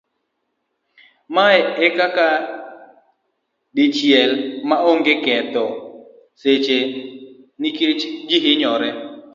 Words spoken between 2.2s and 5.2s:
tim dichiel ma onge